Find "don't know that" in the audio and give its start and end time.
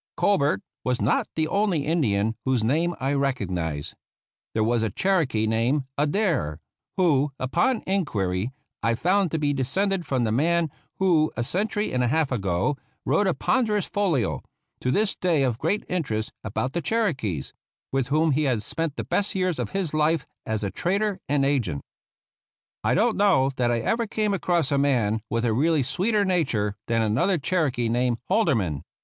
22.95-23.69